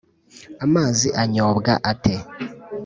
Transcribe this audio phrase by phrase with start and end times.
[0.65, 2.15] amazi anyobwa ate